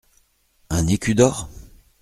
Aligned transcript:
Un 0.71 0.87
écu 0.87 1.13
d’or? 1.13 1.47